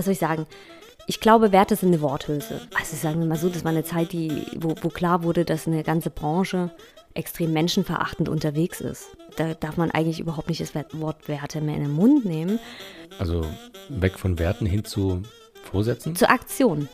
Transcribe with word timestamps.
was 0.00 0.06
soll 0.06 0.12
ich 0.12 0.18
sagen? 0.18 0.46
Ich 1.06 1.20
glaube, 1.20 1.52
Werte 1.52 1.76
sind 1.76 1.88
eine 1.88 2.00
Worthülse. 2.00 2.62
Also 2.78 2.96
sagen 2.96 3.20
wir 3.20 3.26
mal 3.26 3.36
so, 3.36 3.50
das 3.50 3.64
war 3.64 3.70
eine 3.70 3.84
Zeit, 3.84 4.12
die, 4.12 4.46
wo, 4.56 4.74
wo 4.80 4.88
klar 4.88 5.22
wurde, 5.22 5.44
dass 5.44 5.66
eine 5.66 5.82
ganze 5.82 6.08
Branche 6.08 6.70
extrem 7.12 7.52
menschenverachtend 7.52 8.28
unterwegs 8.28 8.80
ist. 8.80 9.08
Da 9.36 9.52
darf 9.52 9.76
man 9.76 9.90
eigentlich 9.90 10.20
überhaupt 10.20 10.48
nicht 10.48 10.60
das 10.60 10.72
Wort 10.92 11.28
Werte 11.28 11.60
mehr 11.60 11.76
in 11.76 11.82
den 11.82 11.92
Mund 11.92 12.24
nehmen. 12.24 12.58
Also 13.18 13.44
weg 13.90 14.18
von 14.18 14.38
Werten 14.38 14.64
hin 14.64 14.84
zu 14.84 15.22
Vorsätzen? 15.70 16.16
Zur 16.16 16.30
Aktion. 16.30 16.88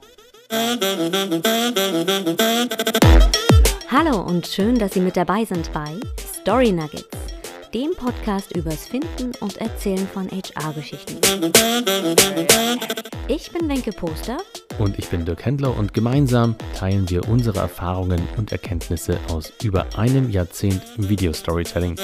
Hallo 3.89 4.21
und 4.21 4.49
schön, 4.49 4.79
dass 4.79 4.95
Sie 4.95 5.01
mit 5.01 5.17
dabei 5.17 5.45
sind 5.45 5.73
bei 5.73 5.95
Story 6.41 6.73
Nuggets 6.73 7.17
dem 7.77 7.95
Podcast 7.95 8.57
übers 8.57 8.87
Finden 8.87 9.33
und 9.41 9.59
Erzählen 9.59 10.09
von 10.09 10.31
HR-Geschichten. 10.31 11.21
Ich 13.47 13.53
bin 13.53 13.69
Wenke 13.69 13.93
Poster. 13.93 14.39
Und 14.81 14.99
ich 14.99 15.09
bin 15.09 15.25
Dirk 15.25 15.45
Händler 15.45 15.79
und 15.79 15.95
gemeinsam 15.95 16.57
teilen 16.77 17.09
wir 17.09 17.29
unsere 17.29 17.61
Erfahrungen 17.61 18.21
und 18.37 18.51
Erkenntnisse 18.51 19.21
aus 19.31 19.53
über 19.63 19.87
einem 19.97 20.31
Jahrzehnt 20.31 20.83
Video-Storytelling. 20.97 21.95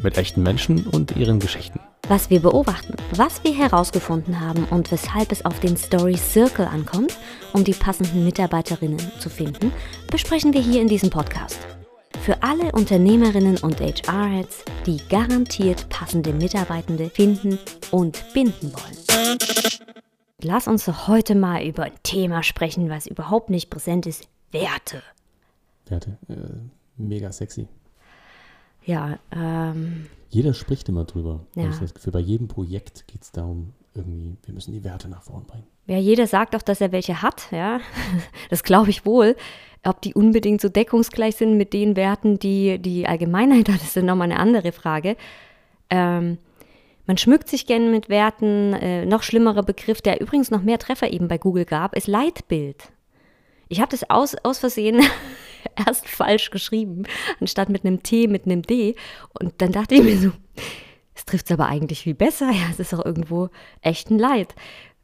Mit 0.00 0.16
echten 0.16 0.44
Menschen 0.44 0.86
und 0.86 1.16
ihren 1.16 1.40
Geschichten. 1.40 1.80
Was 2.08 2.30
wir 2.30 2.38
beobachten, 2.38 2.94
was 3.16 3.42
wir 3.42 3.52
herausgefunden 3.52 4.40
haben 4.40 4.64
und 4.70 4.92
weshalb 4.92 5.32
es 5.32 5.44
auf 5.44 5.58
den 5.58 5.76
Story 5.76 6.16
Circle 6.16 6.66
ankommt, 6.66 7.18
um 7.52 7.64
die 7.64 7.72
passenden 7.72 8.24
Mitarbeiterinnen 8.24 9.00
zu 9.18 9.28
finden, 9.28 9.72
besprechen 10.08 10.54
wir 10.54 10.60
hier 10.60 10.82
in 10.82 10.88
diesem 10.88 11.10
Podcast. 11.10 11.58
Für 12.24 12.42
alle 12.42 12.72
Unternehmerinnen 12.72 13.58
und 13.58 13.82
HR-Heads, 13.82 14.64
die 14.86 14.96
garantiert 15.10 15.90
passende 15.90 16.32
Mitarbeitende 16.32 17.10
finden 17.10 17.58
und 17.90 18.24
binden 18.32 18.72
wollen. 18.72 19.38
Lass 20.40 20.66
uns 20.66 20.86
doch 20.86 21.06
heute 21.06 21.34
mal 21.34 21.62
über 21.62 21.82
ein 21.82 21.92
Thema 22.02 22.42
sprechen, 22.42 22.88
was 22.88 23.06
überhaupt 23.06 23.50
nicht 23.50 23.68
präsent 23.68 24.06
ist. 24.06 24.26
Werte. 24.52 25.02
Werte. 25.84 26.16
Äh, 26.28 26.34
mega 26.96 27.30
sexy. 27.30 27.68
Ja, 28.86 29.18
ähm. 29.30 30.06
Jeder 30.30 30.54
spricht 30.54 30.88
immer 30.88 31.04
drüber. 31.04 31.44
Ja. 31.54 31.68
Ich 31.68 31.78
das 31.78 31.92
Gefühl, 31.92 32.14
bei 32.14 32.20
jedem 32.20 32.48
Projekt 32.48 33.06
geht 33.06 33.20
es 33.20 33.32
darum, 33.32 33.74
irgendwie, 33.94 34.36
wir 34.44 34.54
müssen 34.54 34.72
die 34.72 34.84
Werte 34.84 35.08
nach 35.08 35.22
vorn 35.22 35.46
bringen. 35.46 35.66
Ja, 35.86 35.98
jeder 35.98 36.26
sagt 36.26 36.56
auch, 36.56 36.62
dass 36.62 36.80
er 36.80 36.92
welche 36.92 37.22
hat, 37.22 37.48
ja. 37.50 37.80
Das 38.50 38.62
glaube 38.62 38.90
ich 38.90 39.04
wohl. 39.04 39.36
Ob 39.84 40.00
die 40.00 40.14
unbedingt 40.14 40.60
so 40.60 40.68
deckungsgleich 40.68 41.36
sind 41.36 41.56
mit 41.56 41.72
den 41.72 41.94
Werten, 41.94 42.38
die 42.38 42.78
die 42.78 43.06
Allgemeinheit 43.06 43.68
hat, 43.72 43.82
ist 43.82 43.96
dann 43.96 44.06
nochmal 44.06 44.30
eine 44.30 44.40
andere 44.40 44.72
Frage. 44.72 45.16
Ähm, 45.90 46.38
man 47.06 47.18
schmückt 47.18 47.48
sich 47.48 47.66
gerne 47.66 47.90
mit 47.90 48.08
Werten. 48.08 48.72
Äh, 48.72 49.04
noch 49.04 49.22
schlimmerer 49.22 49.62
Begriff, 49.62 50.00
der 50.00 50.20
übrigens 50.20 50.50
noch 50.50 50.62
mehr 50.62 50.78
Treffer 50.78 51.12
eben 51.12 51.28
bei 51.28 51.38
Google 51.38 51.66
gab, 51.66 51.94
ist 51.94 52.06
Leitbild. 52.06 52.90
Ich 53.68 53.80
habe 53.80 53.90
das 53.90 54.08
aus, 54.08 54.34
aus 54.42 54.58
Versehen 54.58 55.02
erst 55.86 56.08
falsch 56.08 56.50
geschrieben, 56.50 57.04
anstatt 57.40 57.68
mit 57.68 57.84
einem 57.84 58.02
T, 58.02 58.26
mit 58.26 58.46
einem 58.46 58.62
D. 58.62 58.94
Und 59.38 59.54
dann 59.58 59.72
dachte 59.72 59.96
ich 59.96 60.02
mir 60.02 60.16
so, 60.16 60.30
es 61.24 61.30
trifft 61.30 61.46
es 61.46 61.52
aber 61.52 61.66
eigentlich 61.66 62.02
viel 62.02 62.14
besser. 62.14 62.50
Ja, 62.52 62.68
es 62.70 62.78
ist 62.78 62.94
auch 62.94 63.04
irgendwo 63.04 63.48
echt 63.82 64.10
ein 64.10 64.18
Leid 64.18 64.54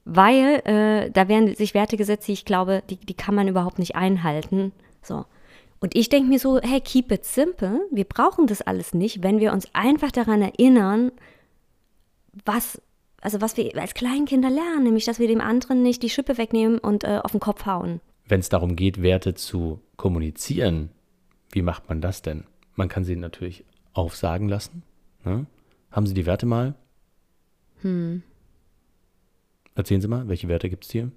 weil 0.04 0.62
äh, 0.64 1.10
da 1.10 1.28
werden 1.28 1.54
sich 1.54 1.74
Werte 1.74 1.96
gesetzt, 1.96 2.26
die 2.28 2.32
ich 2.32 2.44
glaube, 2.44 2.82
die, 2.90 2.96
die 2.96 3.14
kann 3.14 3.34
man 3.34 3.48
überhaupt 3.48 3.78
nicht 3.78 3.96
einhalten. 3.96 4.72
So. 5.02 5.24
Und 5.80 5.96
ich 5.96 6.08
denke 6.08 6.28
mir 6.28 6.38
so, 6.38 6.60
hey, 6.60 6.80
keep 6.80 7.10
it 7.12 7.24
simple. 7.24 7.86
Wir 7.90 8.04
brauchen 8.04 8.46
das 8.46 8.60
alles 8.60 8.92
nicht, 8.92 9.22
wenn 9.22 9.40
wir 9.40 9.52
uns 9.52 9.68
einfach 9.72 10.10
daran 10.10 10.42
erinnern, 10.42 11.12
was, 12.44 12.80
also 13.20 13.40
was 13.40 13.56
wir 13.56 13.76
als 13.78 13.94
Kleinkinder 13.94 14.50
lernen, 14.50 14.84
nämlich, 14.84 15.04
dass 15.04 15.18
wir 15.18 15.28
dem 15.28 15.40
anderen 15.40 15.82
nicht 15.82 16.02
die 16.02 16.10
Schippe 16.10 16.38
wegnehmen 16.38 16.78
und 16.78 17.04
äh, 17.04 17.20
auf 17.22 17.30
den 17.30 17.40
Kopf 17.40 17.66
hauen. 17.66 18.00
Wenn 18.26 18.40
es 18.40 18.48
darum 18.48 18.76
geht, 18.76 19.02
Werte 19.02 19.34
zu 19.34 19.80
kommunizieren, 19.96 20.90
wie 21.52 21.62
macht 21.62 21.88
man 21.88 22.00
das 22.00 22.22
denn? 22.22 22.44
Man 22.74 22.88
kann 22.88 23.04
sie 23.04 23.16
natürlich 23.16 23.64
aufsagen 23.92 24.48
lassen. 24.48 24.82
Ne? 25.24 25.46
Haben 25.90 26.06
Sie 26.06 26.14
die 26.14 26.26
Werte 26.26 26.46
mal? 26.46 26.74
Hm. 27.82 28.22
Erzählen 29.74 30.00
Sie 30.00 30.08
mal, 30.08 30.28
welche 30.28 30.48
Werte 30.48 30.68
gibt 30.68 30.84
es 30.84 30.90
hier? 30.90 31.10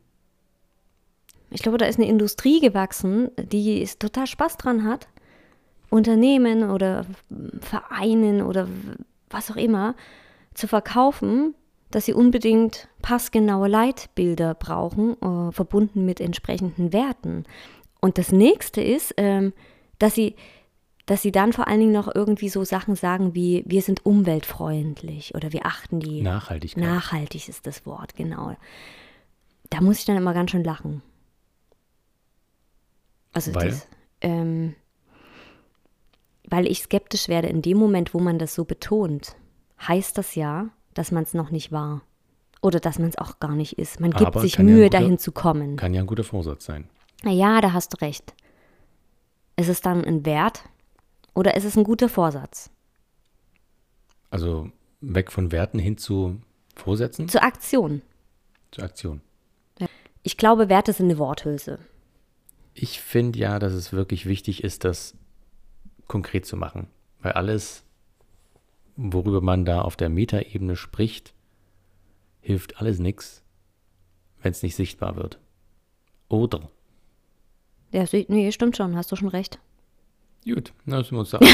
Ich 1.50 1.62
glaube, 1.62 1.78
da 1.78 1.86
ist 1.86 2.00
eine 2.00 2.08
Industrie 2.08 2.60
gewachsen, 2.60 3.30
die 3.38 3.88
total 4.00 4.26
Spaß 4.26 4.58
dran 4.58 4.84
hat, 4.84 5.08
Unternehmen 5.90 6.70
oder 6.70 7.06
Vereinen 7.62 8.42
oder 8.42 8.68
was 9.30 9.52
auch 9.52 9.56
immer 9.56 9.96
zu 10.56 10.68
verkaufen, 10.68 11.54
dass 11.92 12.06
sie 12.06 12.14
unbedingt 12.14 12.88
passgenaue 13.04 13.68
Leitbilder 13.68 14.56
brauchen, 14.56 15.16
äh, 15.22 15.52
verbunden 15.52 16.06
mit 16.06 16.20
entsprechenden 16.20 16.92
Werten. 16.92 17.44
Und 18.02 18.18
das 18.18 18.32
nächste 18.32 18.82
ist, 18.82 19.14
ähm, 19.18 19.54
dass 20.00 20.16
sie 20.16 20.36
dass 21.06 21.22
sie 21.22 21.32
dann 21.32 21.52
vor 21.52 21.68
allen 21.68 21.80
Dingen 21.80 21.92
noch 21.92 22.14
irgendwie 22.14 22.50
so 22.50 22.64
Sachen 22.64 22.96
sagen 22.96 23.36
wie, 23.36 23.64
wir 23.68 23.82
sind 23.82 24.06
umweltfreundlich 24.06 25.36
oder 25.36 25.52
wir 25.52 25.66
achten 25.66 26.00
die. 26.00 26.22
Nachhaltigkeit. 26.22 26.84
Nachhaltig 26.84 27.50
ist 27.50 27.68
das 27.68 27.86
Wort, 27.86 28.16
genau. 28.16 28.56
Da 29.70 29.82
muss 29.82 30.00
ich 30.00 30.06
dann 30.06 30.18
immer 30.18 30.34
ganz 30.34 30.52
schön 30.52 30.64
lachen. 30.64 31.02
Also 33.34 33.54
weil? 33.56 33.70
Das, 33.70 33.88
ähm, 34.22 34.76
weil 36.50 36.68
ich 36.68 36.84
skeptisch 36.84 37.28
werde 37.28 37.48
in 37.48 37.62
dem 37.62 37.78
Moment, 37.78 38.14
wo 38.14 38.20
man 38.20 38.38
das 38.38 38.54
so 38.54 38.64
betont, 38.64 39.36
heißt 39.86 40.18
das 40.18 40.36
ja, 40.36 40.70
dass 40.94 41.12
man 41.12 41.24
es 41.24 41.34
noch 41.34 41.52
nicht 41.52 41.72
war. 41.72 42.02
Oder 42.62 42.80
dass 42.80 42.98
man 42.98 43.10
es 43.10 43.18
auch 43.18 43.40
gar 43.40 43.56
nicht 43.56 43.78
ist. 43.78 44.00
Man 44.00 44.12
gibt 44.12 44.28
Aber 44.28 44.40
sich 44.40 44.58
Mühe, 44.58 44.84
ja 44.84 44.88
guter, 44.88 45.00
dahin 45.00 45.18
zu 45.18 45.34
kommen. 45.34 45.76
Kann 45.76 45.94
ja 45.94 46.02
ein 46.02 46.08
guter 46.08 46.24
Vorsatz 46.24 46.64
sein. 46.64 46.88
Na 47.24 47.32
ja, 47.32 47.60
da 47.60 47.74
hast 47.74 47.94
du 47.94 47.98
recht. 47.98 48.34
Ist 49.58 49.68
es 49.68 49.82
dann 49.82 50.06
ein 50.06 50.26
Wert, 50.26 50.64
oder 51.34 51.56
ist 51.56 51.66
es 51.66 51.78
ein 51.78 51.84
guter 51.84 52.10
Vorsatz? 52.10 52.70
Also 54.30 54.72
weg 55.02 55.32
von 55.32 55.52
Werten 55.52 55.80
hin 55.80 55.98
zu 55.98 56.42
Vorsätzen? 56.76 57.28
Zur 57.30 57.44
Aktion. 57.44 58.02
Zur 58.72 58.84
Aktion. 58.84 59.22
Ich 60.24 60.38
glaube, 60.38 60.70
Werte 60.70 60.94
sind 60.94 61.08
eine 61.08 61.20
Worthülse. 61.20 61.80
Ich 62.74 63.02
finde 63.02 63.38
ja, 63.38 63.60
dass 63.60 63.74
es 63.74 63.92
wirklich 63.92 64.26
wichtig 64.26 64.64
ist, 64.64 64.86
das 64.86 65.16
konkret 66.08 66.46
zu 66.46 66.56
machen. 66.56 66.88
Weil 67.20 67.34
alles, 67.34 67.84
worüber 68.96 69.42
man 69.42 69.66
da 69.66 69.82
auf 69.82 69.98
der 69.98 70.10
Metaebene 70.10 70.76
spricht, 70.76 71.34
hilft 72.40 72.78
alles 72.78 73.00
nichts, 73.00 73.44
wenn 74.42 74.52
es 74.52 74.64
nicht 74.64 74.76
sichtbar 74.76 75.18
wird. 75.18 75.40
Oder? 76.30 76.70
Ja, 77.92 78.06
nee, 78.12 78.52
stimmt 78.52 78.78
schon, 78.78 78.96
hast 78.96 79.12
du 79.12 79.16
schon 79.16 79.28
recht. 79.28 79.60
Gut, 80.46 80.74
das 80.86 81.12
muss 81.12 81.32
sagen. 81.32 81.48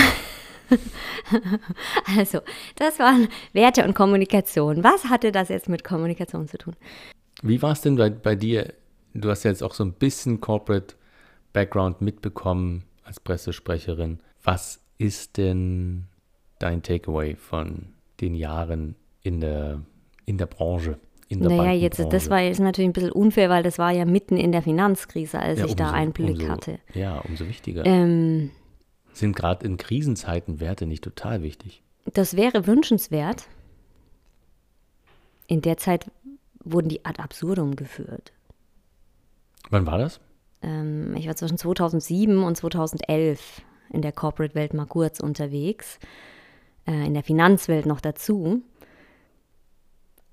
also, 2.17 2.39
das 2.75 2.99
waren 2.99 3.27
Werte 3.53 3.83
und 3.83 3.93
Kommunikation. 3.93 4.83
Was 4.83 5.05
hatte 5.05 5.31
das 5.31 5.49
jetzt 5.49 5.69
mit 5.69 5.83
Kommunikation 5.83 6.47
zu 6.47 6.57
tun? 6.57 6.75
Wie 7.41 7.61
war 7.61 7.71
es 7.71 7.81
denn 7.81 7.95
bei, 7.95 8.09
bei 8.09 8.35
dir? 8.35 8.73
Du 9.13 9.29
hast 9.29 9.43
ja 9.43 9.51
jetzt 9.51 9.63
auch 9.63 9.73
so 9.73 9.83
ein 9.83 9.93
bisschen 9.93 10.41
Corporate 10.41 10.95
Background 11.53 12.01
mitbekommen 12.01 12.83
als 13.03 13.19
Pressesprecherin. 13.19 14.19
Was 14.43 14.81
ist 14.97 15.37
denn 15.37 16.05
dein 16.59 16.83
Takeaway 16.83 17.35
von 17.35 17.87
den 18.21 18.35
Jahren 18.35 18.95
in 19.21 19.39
der, 19.39 19.81
in 20.25 20.37
der 20.37 20.45
Branche? 20.45 20.99
In 21.27 21.41
der 21.41 21.51
naja, 21.51 21.73
jetzt, 21.73 21.99
das 21.99 22.29
war 22.29 22.41
jetzt 22.41 22.59
natürlich 22.59 22.89
ein 22.89 22.93
bisschen 22.93 23.11
unfair, 23.11 23.49
weil 23.49 23.61
das 23.61 23.77
war 23.77 23.91
ja 23.91 24.05
mitten 24.05 24.35
in 24.35 24.51
der 24.51 24.63
Finanzkrise, 24.63 25.39
als 25.39 25.59
ja, 25.59 25.65
ich 25.65 25.71
umso, 25.73 25.83
da 25.83 25.91
Einblick 25.91 26.39
umso, 26.39 26.49
hatte. 26.49 26.79
Ja, 26.95 27.19
umso 27.19 27.47
wichtiger. 27.47 27.85
Ähm, 27.85 28.49
sind 29.13 29.35
gerade 29.35 29.65
in 29.65 29.77
Krisenzeiten 29.77 30.59
Werte 30.59 30.85
nicht 30.85 31.03
total 31.03 31.41
wichtig? 31.41 31.83
Das 32.13 32.35
wäre 32.35 32.67
wünschenswert. 32.67 33.47
In 35.47 35.61
der 35.61 35.77
Zeit 35.77 36.11
wurden 36.63 36.89
die 36.89 37.05
ad 37.05 37.21
absurdum 37.21 37.75
geführt. 37.75 38.31
Wann 39.69 39.85
war 39.85 39.97
das? 39.97 40.19
Ähm, 40.61 41.15
ich 41.15 41.27
war 41.27 41.35
zwischen 41.35 41.57
2007 41.57 42.43
und 42.43 42.55
2011 42.55 43.61
in 43.91 44.01
der 44.01 44.11
Corporate-Welt 44.11 44.73
mal 44.73 44.85
kurz 44.85 45.19
unterwegs, 45.19 45.99
äh, 46.85 47.05
in 47.05 47.13
der 47.13 47.23
Finanzwelt 47.23 47.85
noch 47.85 48.01
dazu. 48.01 48.61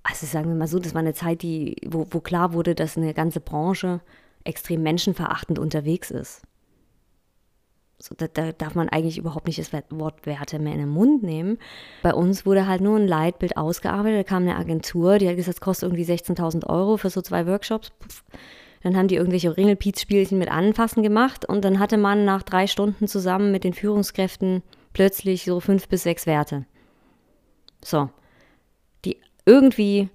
Also 0.02 0.26
sagen 0.26 0.48
wir 0.48 0.54
mal 0.54 0.68
so, 0.68 0.78
das 0.78 0.94
war 0.94 1.00
eine 1.00 1.14
Zeit, 1.14 1.42
die, 1.42 1.76
wo, 1.86 2.06
wo 2.10 2.20
klar 2.20 2.52
wurde, 2.52 2.74
dass 2.74 2.96
eine 2.96 3.14
ganze 3.14 3.40
Branche 3.40 4.00
extrem 4.44 4.82
menschenverachtend 4.82 5.58
unterwegs 5.58 6.10
ist. 6.10 6.42
So, 7.98 8.14
da, 8.14 8.26
da, 8.28 8.52
darf 8.52 8.74
man 8.74 8.90
eigentlich 8.90 9.16
überhaupt 9.16 9.46
nicht 9.46 9.58
das 9.58 9.72
Wort 9.90 10.26
Werte 10.26 10.58
mehr 10.58 10.74
in 10.74 10.80
den 10.80 10.88
Mund 10.88 11.22
nehmen. 11.22 11.58
Bei 12.02 12.12
uns 12.12 12.44
wurde 12.44 12.66
halt 12.66 12.82
nur 12.82 12.98
ein 12.98 13.08
Leitbild 13.08 13.56
ausgearbeitet. 13.56 14.18
Da 14.18 14.22
kam 14.24 14.42
eine 14.42 14.56
Agentur, 14.56 15.18
die 15.18 15.28
hat 15.28 15.36
gesagt, 15.36 15.56
es 15.56 15.60
kostet 15.62 15.90
irgendwie 15.90 16.04
16.000 16.04 16.66
Euro 16.66 16.98
für 16.98 17.08
so 17.08 17.22
zwei 17.22 17.46
Workshops. 17.46 17.92
Dann 18.82 18.96
haben 18.96 19.08
die 19.08 19.16
irgendwelche 19.16 19.56
Ringelpiez-Spielchen 19.56 20.38
mit 20.38 20.50
Anfassen 20.50 21.02
gemacht 21.02 21.44
und 21.46 21.64
dann 21.64 21.78
hatte 21.78 21.96
man 21.96 22.24
nach 22.24 22.42
drei 22.42 22.66
Stunden 22.66 23.08
zusammen 23.08 23.50
mit 23.50 23.64
den 23.64 23.72
Führungskräften 23.72 24.62
plötzlich 24.92 25.44
so 25.44 25.60
fünf 25.60 25.88
bis 25.88 26.02
sechs 26.02 26.26
Werte. 26.26 26.66
So. 27.82 28.10
Die 29.04 29.18
irgendwie 29.46 30.10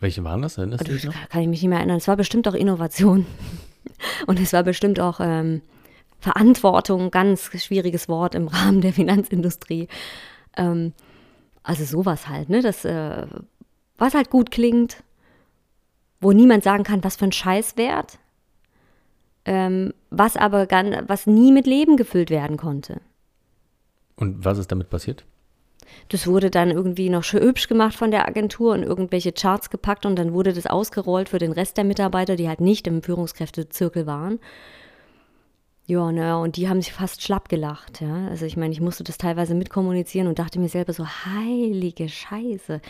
Welche 0.00 0.24
waren 0.24 0.42
das? 0.42 0.54
Du 0.54 0.66
Das 0.66 1.04
noch? 1.04 1.14
kann 1.28 1.42
ich 1.42 1.48
mich 1.48 1.62
nicht 1.62 1.68
mehr 1.68 1.78
erinnern. 1.78 1.98
Es 1.98 2.08
war 2.08 2.16
bestimmt 2.16 2.48
auch 2.48 2.54
Innovation. 2.54 3.26
Und 4.26 4.40
es 4.40 4.52
war 4.52 4.62
bestimmt 4.62 4.98
auch 4.98 5.20
ähm, 5.20 5.60
Verantwortung, 6.24 7.10
ganz 7.10 7.50
schwieriges 7.62 8.08
Wort 8.08 8.34
im 8.34 8.48
Rahmen 8.48 8.80
der 8.80 8.92
Finanzindustrie. 8.92 9.88
Ähm, 10.56 10.92
also 11.62 11.84
sowas 11.84 12.28
halt, 12.28 12.48
ne? 12.48 12.62
Das, 12.62 12.84
äh, 12.84 13.26
was 13.98 14.14
halt 14.14 14.30
gut 14.30 14.50
klingt, 14.50 15.02
wo 16.20 16.32
niemand 16.32 16.64
sagen 16.64 16.82
kann, 16.82 17.04
was 17.04 17.16
für 17.16 17.26
ein 17.26 17.32
Scheißwert, 17.32 18.18
ähm, 19.44 19.92
was 20.10 20.36
aber 20.36 20.66
gan- 20.66 21.04
was 21.06 21.26
nie 21.26 21.52
mit 21.52 21.66
Leben 21.66 21.96
gefüllt 21.96 22.30
werden 22.30 22.56
konnte. 22.56 23.00
Und 24.16 24.44
was 24.44 24.58
ist 24.58 24.72
damit 24.72 24.88
passiert? 24.90 25.24
Das 26.08 26.26
wurde 26.26 26.50
dann 26.50 26.70
irgendwie 26.70 27.10
noch 27.10 27.24
schön 27.24 27.42
hübsch 27.42 27.68
gemacht 27.68 27.94
von 27.94 28.10
der 28.10 28.26
Agentur 28.26 28.72
und 28.72 28.82
irgendwelche 28.82 29.32
Charts 29.32 29.68
gepackt 29.68 30.06
und 30.06 30.16
dann 30.16 30.32
wurde 30.32 30.52
das 30.54 30.66
ausgerollt 30.66 31.28
für 31.28 31.38
den 31.38 31.52
Rest 31.52 31.76
der 31.76 31.84
Mitarbeiter, 31.84 32.36
die 32.36 32.48
halt 32.48 32.60
nicht 32.60 32.86
im 32.86 33.02
Führungskräftezirkel 33.02 34.06
waren. 34.06 34.40
Ja, 35.86 36.10
naja, 36.10 36.36
und 36.36 36.56
die 36.56 36.68
haben 36.68 36.80
sich 36.80 36.92
fast 36.94 37.22
schlapp 37.22 37.48
gelacht, 37.50 38.00
ja. 38.00 38.28
Also 38.28 38.46
ich 38.46 38.56
meine, 38.56 38.72
ich 38.72 38.80
musste 38.80 39.04
das 39.04 39.18
teilweise 39.18 39.54
mitkommunizieren 39.54 40.28
und 40.28 40.38
dachte 40.38 40.58
mir 40.58 40.68
selber 40.68 40.94
so, 40.94 41.06
heilige 41.06 42.08
Scheiße. 42.08 42.80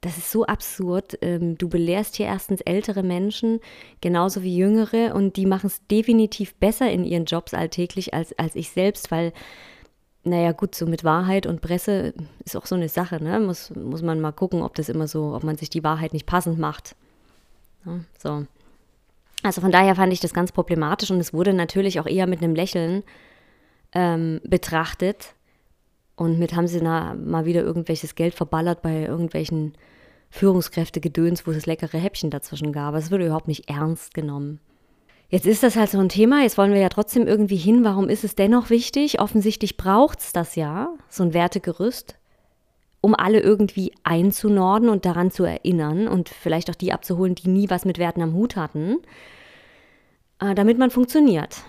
Das 0.00 0.16
ist 0.16 0.30
so 0.30 0.46
absurd. 0.46 1.18
Ähm, 1.20 1.58
du 1.58 1.68
belehrst 1.68 2.14
hier 2.14 2.26
erstens 2.26 2.60
ältere 2.60 3.02
Menschen, 3.02 3.58
genauso 4.00 4.44
wie 4.44 4.56
jüngere, 4.56 5.16
und 5.16 5.36
die 5.36 5.46
machen 5.46 5.66
es 5.66 5.84
definitiv 5.88 6.54
besser 6.54 6.88
in 6.90 7.04
ihren 7.04 7.24
Jobs 7.24 7.54
alltäglich 7.54 8.14
als, 8.14 8.38
als 8.38 8.54
ich 8.54 8.70
selbst, 8.70 9.10
weil 9.10 9.32
naja, 10.24 10.52
gut, 10.52 10.74
so 10.74 10.86
mit 10.86 11.04
Wahrheit 11.04 11.46
und 11.46 11.60
Presse 11.60 12.12
ist 12.44 12.56
auch 12.56 12.66
so 12.66 12.74
eine 12.74 12.88
Sache, 12.88 13.22
ne? 13.22 13.40
Muss, 13.40 13.70
muss 13.74 14.02
man 14.02 14.20
mal 14.20 14.32
gucken, 14.32 14.62
ob 14.62 14.74
das 14.74 14.88
immer 14.88 15.08
so, 15.08 15.34
ob 15.34 15.42
man 15.42 15.56
sich 15.56 15.70
die 15.70 15.84
Wahrheit 15.84 16.12
nicht 16.12 16.26
passend 16.26 16.58
macht. 16.58 16.94
So. 18.18 18.46
Also 19.48 19.62
von 19.62 19.72
daher 19.72 19.94
fand 19.94 20.12
ich 20.12 20.20
das 20.20 20.34
ganz 20.34 20.52
problematisch 20.52 21.10
und 21.10 21.20
es 21.20 21.32
wurde 21.32 21.54
natürlich 21.54 22.00
auch 22.00 22.06
eher 22.06 22.26
mit 22.26 22.42
einem 22.42 22.54
Lächeln 22.54 23.02
ähm, 23.94 24.42
betrachtet. 24.44 25.34
Und 26.16 26.38
mit 26.38 26.54
haben 26.54 26.66
sie 26.66 26.82
na, 26.82 27.14
mal 27.14 27.46
wieder 27.46 27.62
irgendwelches 27.62 28.14
Geld 28.14 28.34
verballert 28.34 28.82
bei 28.82 29.06
irgendwelchen 29.06 29.72
Führungskräftegedöns, 30.28 31.46
wo 31.46 31.52
es 31.52 31.64
leckere 31.64 31.96
Häppchen 31.96 32.28
dazwischen 32.28 32.74
gab. 32.74 32.94
Es 32.94 33.10
wurde 33.10 33.24
überhaupt 33.24 33.48
nicht 33.48 33.70
ernst 33.70 34.12
genommen. 34.12 34.60
Jetzt 35.30 35.46
ist 35.46 35.62
das 35.62 35.76
halt 35.76 35.88
so 35.88 35.98
ein 35.98 36.10
Thema, 36.10 36.42
jetzt 36.42 36.58
wollen 36.58 36.74
wir 36.74 36.80
ja 36.80 36.90
trotzdem 36.90 37.26
irgendwie 37.26 37.56
hin. 37.56 37.84
Warum 37.84 38.10
ist 38.10 38.24
es 38.24 38.34
dennoch 38.34 38.68
wichtig? 38.68 39.18
Offensichtlich 39.18 39.78
braucht 39.78 40.20
es 40.20 40.34
das 40.34 40.56
ja, 40.56 40.90
so 41.08 41.22
ein 41.22 41.32
Wertegerüst, 41.32 42.18
um 43.00 43.14
alle 43.14 43.40
irgendwie 43.40 43.92
einzunorden 44.02 44.88
und 44.88 45.04
daran 45.04 45.30
zu 45.30 45.44
erinnern 45.44 46.08
und 46.08 46.28
vielleicht 46.28 46.70
auch 46.70 46.74
die 46.74 46.92
abzuholen, 46.92 47.34
die 47.34 47.48
nie 47.48 47.70
was 47.70 47.84
mit 47.84 47.98
Werten 47.98 48.22
am 48.22 48.34
Hut 48.34 48.56
hatten, 48.56 48.98
äh, 50.40 50.54
damit 50.54 50.78
man 50.78 50.90
funktioniert. 50.90 51.62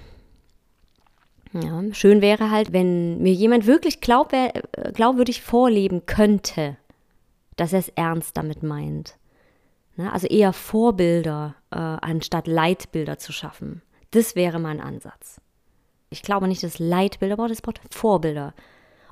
Ja, 1.54 1.82
schön 1.94 2.22
wäre 2.22 2.52
halt, 2.52 2.74
wenn 2.74 3.22
mir 3.22 3.34
jemand 3.34 3.66
wirklich 3.66 4.02
glaubwür 4.02 4.52
äh, 4.54 4.92
glaubwürdig 4.92 5.42
vorleben 5.42 6.06
könnte, 6.06 6.78
dass 7.56 7.74
er 7.74 7.80
es 7.80 7.90
ernst 7.90 8.38
damit 8.38 8.62
meint. 8.62 9.18
Ne? 9.96 10.12
Also 10.14 10.28
eher 10.28 10.54
Vorbilder 10.54 11.56
äh, 11.72 11.78
anstatt 11.78 12.48
Leitbilder 12.48 13.18
zu 13.18 13.32
schaffen. 13.32 13.82
Das 14.12 14.36
wäre 14.36 14.60
mein 14.60 14.80
Ansatz. 14.80 15.42
Ich 16.10 16.22
glaube 16.22 16.48
nicht, 16.48 16.64
dass 16.64 16.80
Leitbilder, 16.80 17.34
aber 17.34 17.48
das 17.48 17.66
Wort 17.66 17.82
Vorbilder. 17.92 18.54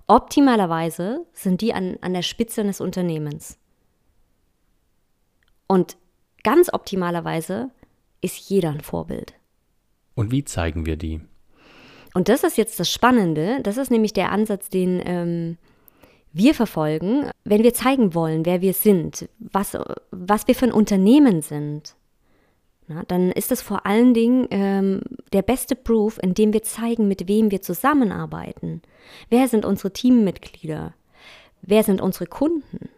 Optimalerweise 0.08 1.26
sind 1.34 1.62
die 1.62 1.74
an, 1.74 1.98
an 2.02 2.14
der 2.14 2.22
Spitze 2.22 2.62
eines 2.62 2.80
Unternehmens. 2.80 3.58
Und 5.68 5.98
ganz 6.44 6.74
optimalerweise 6.74 7.70
ist 8.22 8.50
jeder 8.50 8.70
ein 8.70 8.82
Vorbild. 8.82 9.34
Und 10.16 10.32
wie 10.32 10.46
zeigen 10.46 10.86
wir 10.86 10.96
die? 10.96 11.22
Und 12.14 12.30
das 12.30 12.44
ist 12.44 12.58
jetzt 12.58 12.80
das 12.80 12.92
Spannende. 12.92 13.60
Das 13.62 13.78
ist 13.78 13.92
nämlich 13.92 14.14
der 14.14 14.32
Ansatz, 14.32 14.70
den 14.70 15.02
ähm, 15.06 15.58
wir 16.34 16.56
verfolgen, 16.56 17.30
wenn 17.44 17.64
wir 17.64 17.74
zeigen 17.74 18.14
wollen, 18.14 18.46
wer 18.46 18.62
wir 18.62 18.74
sind, 18.74 19.30
was, 19.40 19.78
was 20.12 20.48
wir 20.48 20.56
für 20.56 20.66
ein 20.66 20.72
Unternehmen 20.72 21.42
sind. 21.42 21.96
Na, 22.88 23.04
dann 23.08 23.32
ist 23.32 23.52
das 23.52 23.62
vor 23.62 23.86
allen 23.86 24.14
Dingen 24.14 24.48
ähm, 24.50 25.02
der 25.34 25.42
beste 25.42 25.76
Proof, 25.76 26.20
indem 26.22 26.54
wir 26.54 26.64
zeigen, 26.64 27.08
mit 27.10 27.28
wem 27.28 27.52
wir 27.52 27.62
zusammenarbeiten. 27.62 28.82
Wer 29.30 29.50
sind 29.50 29.66
unsere 29.66 29.92
Teammitglieder? 29.92 30.94
Wer 31.62 31.84
sind 31.84 32.00
unsere 32.00 32.28
Kunden? 32.28 32.90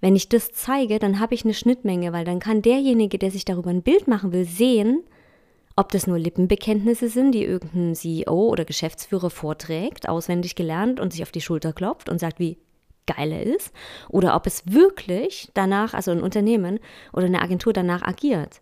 Wenn 0.00 0.14
ich 0.14 0.28
das 0.28 0.52
zeige, 0.52 1.00
dann 1.00 1.18
habe 1.18 1.34
ich 1.34 1.44
eine 1.44 1.54
Schnittmenge, 1.54 2.12
weil 2.12 2.24
dann 2.24 2.38
kann 2.38 2.62
derjenige, 2.62 3.18
der 3.18 3.32
sich 3.32 3.44
darüber 3.44 3.70
ein 3.70 3.82
Bild 3.82 4.06
machen 4.06 4.32
will, 4.32 4.44
sehen, 4.44 5.02
ob 5.74 5.90
das 5.90 6.06
nur 6.06 6.18
Lippenbekenntnisse 6.18 7.08
sind, 7.08 7.32
die 7.32 7.44
irgendein 7.44 7.94
CEO 7.94 8.48
oder 8.48 8.64
Geschäftsführer 8.64 9.30
vorträgt, 9.30 10.08
auswendig 10.08 10.54
gelernt 10.54 11.00
und 11.00 11.12
sich 11.12 11.22
auf 11.22 11.32
die 11.32 11.40
Schulter 11.40 11.72
klopft 11.72 12.08
und 12.08 12.18
sagt, 12.18 12.38
wie 12.38 12.58
geil 13.06 13.32
er 13.32 13.42
ist, 13.42 13.72
oder 14.08 14.36
ob 14.36 14.46
es 14.46 14.62
wirklich 14.66 15.50
danach, 15.54 15.94
also 15.94 16.10
ein 16.10 16.22
Unternehmen 16.22 16.78
oder 17.12 17.26
eine 17.26 17.42
Agentur 17.42 17.72
danach 17.72 18.02
agiert. 18.02 18.60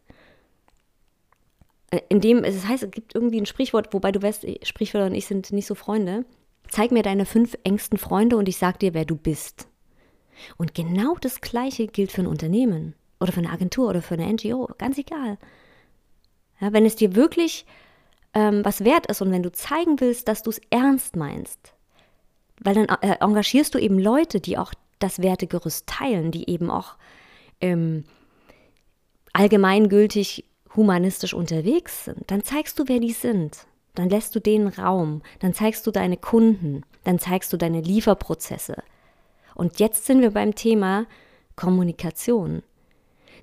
In 2.08 2.20
dem, 2.20 2.42
es 2.42 2.66
heißt, 2.66 2.82
es 2.82 2.90
gibt 2.90 3.14
irgendwie 3.14 3.40
ein 3.40 3.46
Sprichwort, 3.46 3.94
wobei 3.94 4.10
du 4.10 4.20
weißt, 4.20 4.46
Sprichwörter 4.66 5.06
und 5.06 5.14
ich 5.14 5.26
sind 5.26 5.52
nicht 5.52 5.66
so 5.66 5.74
Freunde. 5.74 6.24
Zeig 6.68 6.90
mir 6.90 7.02
deine 7.02 7.26
fünf 7.26 7.56
engsten 7.62 7.96
Freunde 7.96 8.36
und 8.36 8.48
ich 8.48 8.56
sag 8.56 8.80
dir, 8.80 8.92
wer 8.92 9.04
du 9.04 9.16
bist. 9.16 9.68
Und 10.56 10.74
genau 10.74 11.14
das 11.20 11.40
Gleiche 11.40 11.86
gilt 11.86 12.10
für 12.10 12.22
ein 12.22 12.26
Unternehmen 12.26 12.94
oder 13.20 13.32
für 13.32 13.38
eine 13.38 13.50
Agentur 13.50 13.88
oder 13.88 14.02
für 14.02 14.14
eine 14.14 14.32
NGO, 14.32 14.68
ganz 14.78 14.98
egal. 14.98 15.38
Ja, 16.60 16.72
wenn 16.72 16.84
es 16.84 16.96
dir 16.96 17.14
wirklich 17.14 17.66
ähm, 18.34 18.64
was 18.64 18.84
wert 18.84 19.06
ist 19.06 19.22
und 19.22 19.30
wenn 19.30 19.42
du 19.42 19.52
zeigen 19.52 20.00
willst, 20.00 20.28
dass 20.28 20.42
du 20.42 20.50
es 20.50 20.60
ernst 20.70 21.16
meinst, 21.16 21.72
weil 22.60 22.74
dann 22.74 22.86
äh, 23.00 23.16
engagierst 23.20 23.74
du 23.74 23.78
eben 23.78 23.98
Leute, 23.98 24.40
die 24.40 24.58
auch 24.58 24.72
das 24.98 25.22
Wertegerüst 25.22 25.86
teilen, 25.86 26.30
die 26.32 26.48
eben 26.50 26.70
auch 26.70 26.96
ähm, 27.60 28.04
allgemeingültig 29.32 30.44
humanistisch 30.76 31.34
unterwegs 31.34 32.04
sind, 32.04 32.30
dann 32.30 32.42
zeigst 32.42 32.78
du, 32.78 32.84
wer 32.86 33.00
die 33.00 33.12
sind. 33.12 33.66
Dann 33.94 34.10
lässt 34.10 34.34
du 34.34 34.40
denen 34.40 34.68
Raum, 34.68 35.22
dann 35.40 35.54
zeigst 35.54 35.86
du 35.86 35.90
deine 35.90 36.18
Kunden, 36.18 36.82
dann 37.04 37.18
zeigst 37.18 37.52
du 37.52 37.56
deine 37.56 37.80
Lieferprozesse. 37.80 38.82
Und 39.54 39.80
jetzt 39.80 40.04
sind 40.04 40.20
wir 40.20 40.32
beim 40.32 40.54
Thema 40.54 41.06
Kommunikation. 41.56 42.62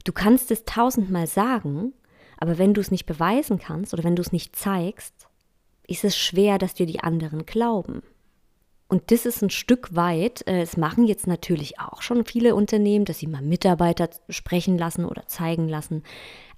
Du 0.03 0.11
kannst 0.11 0.51
es 0.51 0.65
tausendmal 0.65 1.27
sagen, 1.27 1.93
aber 2.37 2.57
wenn 2.57 2.73
du 2.73 2.81
es 2.81 2.91
nicht 2.91 3.05
beweisen 3.05 3.57
kannst 3.57 3.93
oder 3.93 4.03
wenn 4.03 4.15
du 4.15 4.21
es 4.21 4.31
nicht 4.31 4.55
zeigst, 4.55 5.27
ist 5.87 6.03
es 6.03 6.15
schwer, 6.17 6.57
dass 6.57 6.75
dir 6.75 6.85
die 6.85 6.99
anderen 6.99 7.45
glauben. 7.45 8.03
Und 8.93 9.09
das 9.09 9.25
ist 9.25 9.41
ein 9.41 9.49
Stück 9.49 9.95
weit, 9.95 10.45
äh, 10.45 10.61
es 10.61 10.77
machen 10.77 11.07
jetzt 11.07 11.25
natürlich 11.25 11.79
auch 11.79 12.03
schon 12.03 12.25
viele 12.25 12.53
Unternehmen, 12.53 13.05
dass 13.05 13.17
sie 13.17 13.25
mal 13.25 13.41
Mitarbeiter 13.41 14.07
sprechen 14.29 14.77
lassen 14.77 15.05
oder 15.05 15.25
zeigen 15.25 15.67
lassen. 15.67 16.03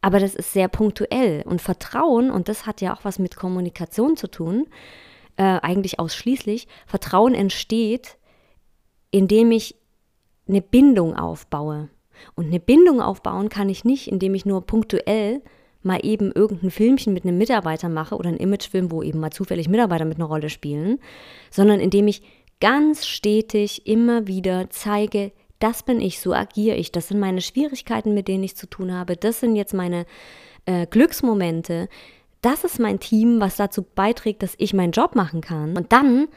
Aber 0.02 0.20
das 0.20 0.36
ist 0.36 0.52
sehr 0.52 0.68
punktuell. 0.68 1.44
Und 1.46 1.62
Vertrauen, 1.62 2.30
und 2.30 2.50
das 2.50 2.66
hat 2.66 2.82
ja 2.82 2.94
auch 2.94 3.06
was 3.06 3.20
mit 3.20 3.38
Kommunikation 3.38 4.18
zu 4.18 4.28
tun, 4.28 4.68
äh, 5.38 5.44
eigentlich 5.44 5.98
ausschließlich, 5.98 6.68
Vertrauen 6.86 7.36
entsteht, 7.36 8.18
indem 9.12 9.54
ich 9.54 9.78
eine 10.46 10.62
Bindung 10.62 11.16
aufbaue. 11.16 11.88
Und 12.36 12.48
eine 12.48 12.60
Bindung 12.60 13.00
aufbauen 13.00 13.48
kann 13.48 13.70
ich 13.70 13.86
nicht, 13.86 14.10
indem 14.10 14.36
ich 14.36 14.46
nur 14.46 14.66
punktuell 14.66 15.42
mal 15.86 16.00
eben 16.04 16.32
irgendein 16.32 16.72
Filmchen 16.72 17.14
mit 17.14 17.24
einem 17.24 17.38
Mitarbeiter 17.38 17.90
mache 17.90 18.16
oder 18.16 18.30
einen 18.30 18.38
Imagefilm, 18.38 18.92
wo 18.92 19.04
eben 19.04 19.20
mal 19.20 19.32
zufällig 19.32 19.70
Mitarbeiter 19.70 20.06
mit 20.06 20.18
einer 20.18 20.26
Rolle 20.26 20.50
spielen, 20.50 21.00
sondern 21.52 21.80
indem 21.80 22.08
ich 22.08 22.22
ganz 22.60 23.06
stetig 23.06 23.88
immer 23.88 24.28
wieder 24.28 24.70
zeige, 24.70 25.32
das 25.60 25.84
bin 25.84 26.02
ich, 26.02 26.20
so 26.20 26.34
agiere 26.34 26.76
ich, 26.76 26.92
das 26.92 27.08
sind 27.08 27.20
meine 27.20 27.42
Schwierigkeiten, 27.42 28.14
mit 28.14 28.28
denen 28.28 28.44
ich 28.44 28.56
zu 28.56 28.68
tun 28.68 28.94
habe, 28.94 29.16
das 29.16 29.40
sind 29.40 29.56
jetzt 29.56 29.74
meine 29.74 30.06
äh, 30.66 30.86
Glücksmomente, 30.88 31.88
das 32.42 32.64
ist 32.64 32.80
mein 32.80 33.00
Team, 33.00 33.40
was 33.40 33.56
dazu 33.56 33.82
beiträgt, 33.82 34.44
dass 34.44 34.54
ich 34.58 34.74
meinen 34.74 34.92
Job 34.92 35.16
machen 35.16 35.42
kann. 35.42 35.76
Und 35.76 35.92
dann 35.92 36.28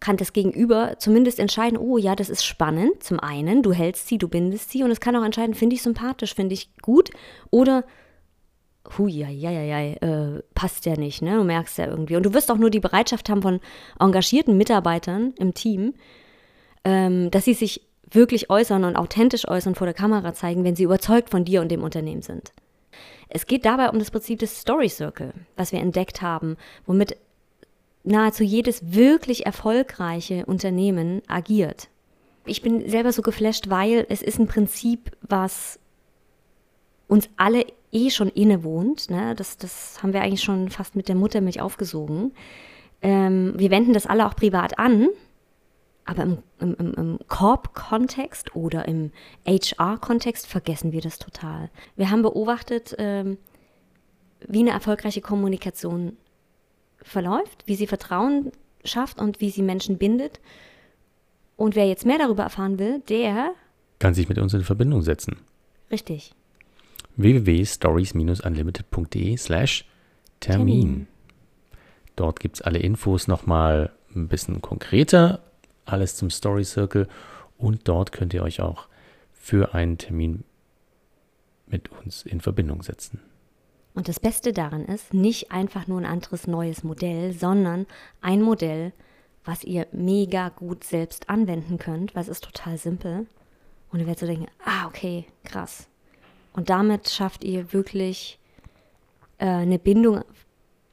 kann 0.00 0.16
das 0.16 0.32
Gegenüber 0.32 0.96
zumindest 0.98 1.38
entscheiden, 1.38 1.78
oh 1.78 1.98
ja, 1.98 2.16
das 2.16 2.28
ist 2.28 2.44
spannend, 2.44 3.02
zum 3.02 3.20
einen, 3.20 3.62
du 3.62 3.72
hältst 3.72 4.08
sie, 4.08 4.18
du 4.18 4.28
bindest 4.28 4.70
sie 4.70 4.82
und 4.82 4.90
es 4.90 5.00
kann 5.00 5.14
auch 5.16 5.24
entscheiden, 5.24 5.54
finde 5.54 5.76
ich 5.76 5.82
sympathisch, 5.82 6.34
finde 6.34 6.54
ich 6.54 6.76
gut 6.82 7.10
oder 7.50 7.84
hui, 8.98 9.10
ja, 9.10 9.28
ja, 9.28 9.50
ja, 9.50 9.80
äh, 9.80 10.42
passt 10.54 10.86
ja 10.86 10.96
nicht, 10.96 11.22
ne? 11.22 11.36
Du 11.36 11.44
merkst 11.44 11.78
ja 11.78 11.86
irgendwie. 11.86 12.16
Und 12.16 12.24
du 12.24 12.34
wirst 12.34 12.50
auch 12.50 12.58
nur 12.58 12.70
die 12.70 12.80
Bereitschaft 12.80 13.28
haben 13.28 13.42
von 13.42 13.60
engagierten 13.98 14.56
Mitarbeitern 14.56 15.32
im 15.38 15.54
Team, 15.54 15.94
ähm, 16.84 17.30
dass 17.30 17.44
sie 17.44 17.54
sich 17.54 17.82
wirklich 18.10 18.50
äußern 18.50 18.84
und 18.84 18.96
authentisch 18.96 19.48
äußern 19.48 19.74
vor 19.74 19.86
der 19.86 19.94
Kamera 19.94 20.34
zeigen, 20.34 20.64
wenn 20.64 20.76
sie 20.76 20.84
überzeugt 20.84 21.30
von 21.30 21.44
dir 21.44 21.60
und 21.60 21.70
dem 21.70 21.82
Unternehmen 21.82 22.22
sind. 22.22 22.52
Es 23.28 23.46
geht 23.46 23.64
dabei 23.64 23.90
um 23.90 23.98
das 23.98 24.10
Prinzip 24.10 24.38
des 24.38 24.60
Story 24.60 24.88
Circle, 24.88 25.32
was 25.56 25.72
wir 25.72 25.80
entdeckt 25.80 26.22
haben, 26.22 26.56
womit 26.86 27.16
nahezu 28.04 28.44
jedes 28.44 28.94
wirklich 28.94 29.46
erfolgreiche 29.46 30.44
Unternehmen 30.46 31.22
agiert. 31.26 31.88
Ich 32.44 32.60
bin 32.60 32.88
selber 32.88 33.12
so 33.12 33.22
geflasht, 33.22 33.70
weil 33.70 34.06
es 34.10 34.20
ist 34.22 34.38
ein 34.38 34.46
Prinzip, 34.46 35.10
was 35.22 35.78
uns 37.08 37.30
alle 37.36 37.64
eh 37.94 38.10
schon 38.10 38.28
innewohnt. 38.28 39.08
Ne? 39.10 39.34
Das, 39.34 39.56
das 39.56 40.02
haben 40.02 40.12
wir 40.12 40.20
eigentlich 40.20 40.42
schon 40.42 40.68
fast 40.68 40.96
mit 40.96 41.08
der 41.08 41.14
Muttermilch 41.14 41.60
aufgesogen. 41.60 42.32
Ähm, 43.00 43.54
wir 43.56 43.70
wenden 43.70 43.92
das 43.92 44.06
alle 44.06 44.26
auch 44.26 44.36
privat 44.36 44.78
an, 44.78 45.08
aber 46.04 46.22
im, 46.24 46.38
im, 46.60 46.74
im, 46.74 46.94
im 46.94 47.18
Corp-Kontext 47.28 48.54
oder 48.56 48.86
im 48.88 49.12
HR-Kontext 49.46 50.46
vergessen 50.46 50.92
wir 50.92 51.00
das 51.00 51.18
total. 51.18 51.70
Wir 51.96 52.10
haben 52.10 52.22
beobachtet, 52.22 52.94
ähm, 52.98 53.38
wie 54.46 54.60
eine 54.60 54.70
erfolgreiche 54.70 55.20
Kommunikation 55.20 56.16
verläuft, 57.02 57.64
wie 57.66 57.74
sie 57.74 57.86
Vertrauen 57.86 58.52
schafft 58.84 59.20
und 59.20 59.40
wie 59.40 59.50
sie 59.50 59.62
Menschen 59.62 59.98
bindet. 59.98 60.40
Und 61.56 61.76
wer 61.76 61.86
jetzt 61.86 62.04
mehr 62.04 62.18
darüber 62.18 62.42
erfahren 62.42 62.78
will, 62.78 63.00
der 63.08 63.52
kann 63.98 64.14
sich 64.14 64.28
mit 64.28 64.38
uns 64.38 64.52
in 64.52 64.64
Verbindung 64.64 65.02
setzen. 65.02 65.38
Richtig. 65.90 66.34
www.stories-unlimited.de 67.16 69.36
slash 69.36 69.84
Termin. 70.40 71.06
Dort 72.16 72.40
gibt 72.40 72.56
es 72.56 72.62
alle 72.62 72.78
Infos 72.78 73.28
nochmal 73.28 73.92
ein 74.14 74.28
bisschen 74.28 74.62
konkreter, 74.62 75.40
alles 75.84 76.16
zum 76.16 76.30
Story 76.30 76.64
Circle 76.64 77.08
und 77.58 77.88
dort 77.88 78.12
könnt 78.12 78.34
ihr 78.34 78.42
euch 78.42 78.60
auch 78.60 78.88
für 79.32 79.74
einen 79.74 79.98
Termin 79.98 80.44
mit 81.66 81.90
uns 81.90 82.22
in 82.22 82.40
Verbindung 82.40 82.82
setzen. 82.82 83.20
Und 83.94 84.08
das 84.08 84.18
Beste 84.18 84.52
daran 84.52 84.86
ist, 84.86 85.14
nicht 85.14 85.52
einfach 85.52 85.86
nur 85.86 85.98
ein 85.98 86.06
anderes 86.06 86.46
neues 86.46 86.82
Modell, 86.82 87.32
sondern 87.32 87.86
ein 88.20 88.42
Modell, 88.42 88.92
was 89.44 89.62
ihr 89.62 89.86
mega 89.92 90.48
gut 90.48 90.84
selbst 90.84 91.30
anwenden 91.30 91.78
könnt, 91.78 92.14
weil 92.14 92.22
es 92.22 92.28
ist 92.28 92.44
total 92.44 92.76
simpel. 92.76 93.26
Und 93.92 94.00
ihr 94.00 94.06
werdet 94.06 94.20
so 94.20 94.26
denken, 94.26 94.48
ah, 94.64 94.86
okay, 94.86 95.26
krass. 95.44 95.86
Und 96.54 96.70
damit 96.70 97.10
schafft 97.10 97.44
ihr 97.44 97.72
wirklich 97.72 98.38
äh, 99.38 99.46
eine 99.46 99.78
Bindung 99.78 100.22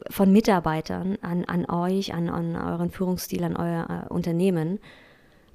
von 0.09 0.31
Mitarbeitern 0.31 1.17
an, 1.21 1.45
an 1.45 1.69
euch, 1.69 2.13
an, 2.13 2.29
an 2.29 2.55
euren 2.55 2.89
Führungsstil, 2.89 3.43
an 3.43 3.55
euer 3.55 4.07
äh, 4.09 4.13
Unternehmen. 4.13 4.79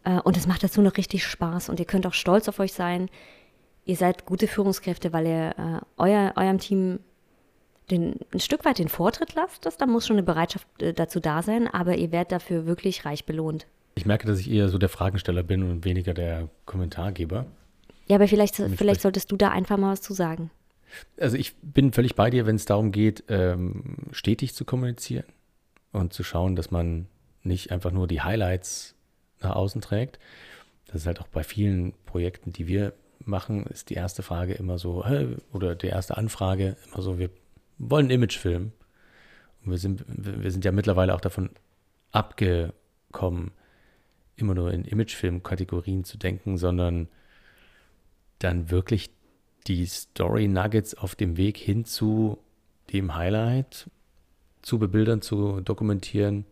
Äh, 0.04 0.20
und 0.20 0.36
es 0.36 0.46
macht 0.46 0.62
dazu 0.62 0.80
noch 0.80 0.96
richtig 0.96 1.26
Spaß. 1.26 1.68
Und 1.68 1.80
ihr 1.80 1.86
könnt 1.86 2.06
auch 2.06 2.14
stolz 2.14 2.48
auf 2.48 2.60
euch 2.60 2.72
sein. 2.72 3.10
Ihr 3.84 3.96
seid 3.96 4.24
gute 4.24 4.46
Führungskräfte, 4.46 5.12
weil 5.12 5.26
ihr 5.26 5.54
äh, 5.58 5.80
euer, 5.96 6.32
eurem 6.36 6.58
Team 6.58 7.00
den, 7.90 8.16
ein 8.32 8.40
Stück 8.40 8.64
weit 8.64 8.78
den 8.78 8.88
Vortritt 8.88 9.34
lasst, 9.34 9.64
das, 9.64 9.76
da 9.76 9.86
muss 9.86 10.06
schon 10.06 10.16
eine 10.16 10.24
Bereitschaft 10.24 10.66
äh, 10.82 10.92
dazu 10.92 11.20
da 11.20 11.42
sein, 11.42 11.68
aber 11.68 11.96
ihr 11.96 12.10
werdet 12.10 12.32
dafür 12.32 12.66
wirklich 12.66 13.04
reich 13.04 13.26
belohnt. 13.26 13.66
Ich 13.94 14.06
merke, 14.06 14.26
dass 14.26 14.40
ich 14.40 14.50
eher 14.50 14.68
so 14.68 14.78
der 14.78 14.88
Fragensteller 14.88 15.42
bin 15.42 15.62
und 15.62 15.84
weniger 15.84 16.12
der 16.12 16.48
Kommentargeber. 16.66 17.46
Ja, 18.06 18.16
aber 18.16 18.28
vielleicht, 18.28 18.56
vielleicht 18.56 19.00
solltest 19.00 19.32
du 19.32 19.36
da 19.36 19.50
einfach 19.50 19.76
mal 19.76 19.92
was 19.92 20.02
zu 20.02 20.14
sagen. 20.14 20.50
Also 21.18 21.36
ich 21.36 21.56
bin 21.56 21.92
völlig 21.92 22.14
bei 22.14 22.30
dir, 22.30 22.46
wenn 22.46 22.56
es 22.56 22.64
darum 22.64 22.92
geht, 22.92 23.24
ähm, 23.28 23.96
stetig 24.12 24.54
zu 24.54 24.64
kommunizieren 24.64 25.26
und 25.92 26.12
zu 26.12 26.22
schauen, 26.22 26.56
dass 26.56 26.70
man 26.70 27.06
nicht 27.42 27.72
einfach 27.72 27.90
nur 27.90 28.06
die 28.06 28.20
Highlights 28.20 28.94
nach 29.40 29.56
außen 29.56 29.80
trägt. 29.80 30.18
Das 30.86 31.02
ist 31.02 31.06
halt 31.06 31.20
auch 31.20 31.28
bei 31.28 31.42
vielen 31.42 31.94
Projekten, 32.06 32.52
die 32.52 32.66
wir 32.66 32.92
machen, 33.20 33.66
ist 33.66 33.90
die 33.90 33.94
erste 33.94 34.22
Frage 34.22 34.54
immer 34.54 34.78
so, 34.78 35.04
oder 35.52 35.74
die 35.74 35.88
erste 35.88 36.16
Anfrage 36.16 36.76
immer 36.86 37.02
so, 37.02 37.18
wir 37.18 37.30
wollen 37.78 38.10
Imagefilm. 38.10 38.72
Und 39.64 39.70
wir 39.70 39.78
sind, 39.78 40.04
wir 40.06 40.50
sind 40.50 40.64
ja 40.64 40.72
mittlerweile 40.72 41.14
auch 41.14 41.20
davon 41.20 41.50
abgekommen, 42.12 43.50
immer 44.36 44.54
nur 44.54 44.72
in 44.72 44.84
Imagefilm-Kategorien 44.84 46.04
zu 46.04 46.18
denken, 46.18 46.56
sondern 46.56 47.08
dann 48.38 48.70
wirklich 48.70 49.10
die 49.66 49.86
Story 49.86 50.48
Nuggets 50.48 50.94
auf 50.94 51.14
dem 51.14 51.36
Weg 51.36 51.56
hin 51.56 51.84
zu 51.84 52.38
dem 52.92 53.14
Highlight 53.14 53.90
zu 54.62 54.78
bebildern, 54.78 55.22
zu 55.22 55.60
dokumentieren 55.60 56.44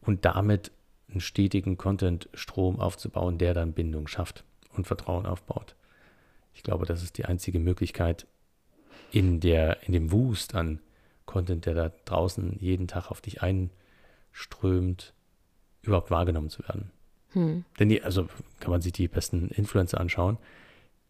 und 0.00 0.24
damit 0.24 0.72
einen 1.08 1.20
stetigen 1.20 1.76
Content-Strom 1.76 2.80
aufzubauen, 2.80 3.38
der 3.38 3.54
dann 3.54 3.72
Bindung 3.72 4.08
schafft 4.08 4.44
und 4.76 4.86
Vertrauen 4.86 5.26
aufbaut. 5.26 5.76
Ich 6.52 6.62
glaube, 6.62 6.86
das 6.86 7.02
ist 7.02 7.18
die 7.18 7.24
einzige 7.24 7.58
Möglichkeit, 7.58 8.26
in, 9.12 9.38
der, 9.40 9.84
in 9.84 9.92
dem 9.92 10.10
Wust 10.10 10.54
an 10.54 10.80
Content, 11.26 11.66
der 11.66 11.74
da 11.74 11.92
draußen 12.04 12.58
jeden 12.58 12.88
Tag 12.88 13.10
auf 13.10 13.20
dich 13.20 13.40
einströmt, 13.42 15.14
überhaupt 15.82 16.10
wahrgenommen 16.10 16.50
zu 16.50 16.62
werden. 16.64 16.90
Hm. 17.32 17.64
Denn 17.78 17.88
die, 17.88 18.02
also 18.02 18.28
kann 18.60 18.70
man 18.70 18.80
sich 18.80 18.92
die 18.92 19.08
besten 19.08 19.48
Influencer 19.48 20.00
anschauen, 20.00 20.38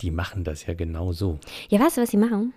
die 0.00 0.10
machen 0.10 0.44
das 0.44 0.66
ja 0.66 0.74
genau 0.74 1.12
so. 1.12 1.38
Ja, 1.68 1.80
weißt 1.80 1.96
du, 1.96 2.02
was 2.02 2.10
sie 2.10 2.16
machen? 2.16 2.52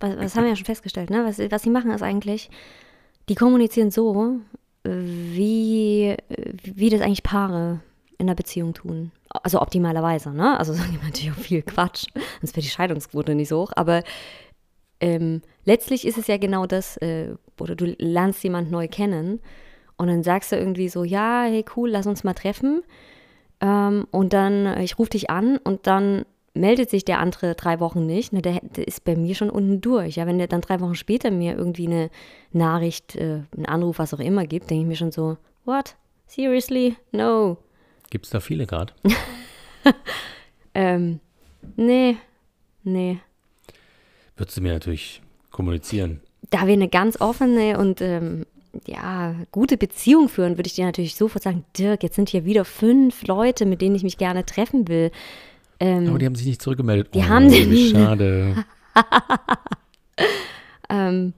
Was, 0.00 0.16
was 0.16 0.34
haben 0.34 0.44
wir 0.44 0.50
ja 0.50 0.56
schon 0.56 0.64
festgestellt, 0.64 1.10
ne? 1.10 1.24
Was, 1.24 1.38
was 1.38 1.62
sie 1.62 1.70
machen 1.70 1.90
ist 1.90 2.02
eigentlich, 2.02 2.50
die 3.28 3.34
kommunizieren 3.34 3.90
so, 3.90 4.40
wie, 4.84 6.16
wie 6.62 6.90
das 6.90 7.00
eigentlich 7.00 7.22
Paare 7.22 7.80
in 8.18 8.26
der 8.26 8.34
Beziehung 8.34 8.74
tun. 8.74 9.12
Also 9.30 9.60
optimalerweise, 9.60 10.30
ne? 10.30 10.58
Also 10.58 10.72
sagen 10.74 10.98
die 10.98 11.04
natürlich 11.04 11.32
auch 11.32 11.42
viel 11.42 11.62
Quatsch, 11.62 12.06
sonst 12.40 12.56
wäre 12.56 12.62
die 12.62 12.70
Scheidungsquote 12.70 13.34
nicht 13.34 13.48
so 13.48 13.62
hoch, 13.62 13.72
aber 13.74 14.02
ähm, 15.00 15.42
letztlich 15.64 16.06
ist 16.06 16.18
es 16.18 16.26
ja 16.28 16.36
genau 16.36 16.66
das, 16.66 16.96
äh, 16.98 17.34
oder 17.60 17.74
du 17.74 17.94
lernst 17.98 18.42
jemand 18.44 18.70
neu 18.70 18.88
kennen 18.88 19.40
und 19.96 20.08
dann 20.08 20.22
sagst 20.22 20.52
du 20.52 20.56
irgendwie 20.56 20.88
so, 20.88 21.04
ja, 21.04 21.44
hey 21.44 21.64
cool, 21.76 21.90
lass 21.90 22.06
uns 22.06 22.24
mal 22.24 22.34
treffen. 22.34 22.82
Ähm, 23.60 24.06
und 24.10 24.32
dann, 24.32 24.78
ich 24.80 24.98
rufe 24.98 25.10
dich 25.10 25.30
an 25.30 25.58
und 25.58 25.86
dann 25.86 26.24
meldet 26.54 26.90
sich 26.90 27.04
der 27.04 27.18
andere 27.18 27.54
drei 27.54 27.80
Wochen 27.80 28.06
nicht. 28.06 28.32
Ne, 28.32 28.42
der, 28.42 28.60
der, 28.62 28.86
ist 28.86 29.04
bei 29.04 29.16
mir 29.16 29.34
schon 29.34 29.50
unten 29.50 29.80
durch. 29.80 30.16
Ja, 30.16 30.26
wenn 30.26 30.38
der 30.38 30.46
dann 30.46 30.60
drei 30.60 30.80
Wochen 30.80 30.94
später 30.94 31.30
mir 31.30 31.56
irgendwie 31.56 31.86
eine 31.86 32.10
Nachricht, 32.52 33.16
äh, 33.16 33.42
einen 33.56 33.66
Anruf, 33.66 33.98
was 33.98 34.14
auch 34.14 34.20
immer 34.20 34.46
gibt, 34.46 34.70
denke 34.70 34.82
ich 34.82 34.88
mir 34.88 34.96
schon 34.96 35.12
so, 35.12 35.36
what? 35.64 35.96
Seriously? 36.26 36.96
No. 37.12 37.58
Gibt 38.10 38.26
es 38.26 38.30
da 38.30 38.40
viele 38.40 38.66
gerade? 38.66 38.92
ähm, 40.74 41.20
nee, 41.76 42.16
nee 42.84 43.18
würdest 44.36 44.56
du 44.56 44.62
mir 44.62 44.72
natürlich 44.72 45.22
kommunizieren. 45.50 46.20
Da 46.50 46.66
wir 46.66 46.74
eine 46.74 46.88
ganz 46.88 47.20
offene 47.20 47.78
und 47.78 48.00
ähm, 48.00 48.46
ja, 48.86 49.34
gute 49.52 49.76
Beziehung 49.76 50.28
führen, 50.28 50.56
würde 50.56 50.66
ich 50.66 50.74
dir 50.74 50.84
natürlich 50.84 51.14
sofort 51.14 51.44
sagen, 51.44 51.64
Dirk, 51.78 52.02
jetzt 52.02 52.16
sind 52.16 52.28
hier 52.28 52.44
wieder 52.44 52.64
fünf 52.64 53.26
Leute, 53.26 53.66
mit 53.66 53.80
denen 53.80 53.94
ich 53.94 54.02
mich 54.02 54.18
gerne 54.18 54.44
treffen 54.44 54.88
will. 54.88 55.10
Ähm, 55.80 56.08
Aber 56.08 56.18
die 56.18 56.26
haben 56.26 56.34
sich 56.34 56.46
nicht 56.46 56.62
zurückgemeldet. 56.62 57.14
Die 57.14 57.18
oh, 57.18 57.28
haben 57.28 57.50
sie 57.50 57.66
nicht. 57.66 57.96
Schade. 57.96 58.64
ähm, 60.88 61.34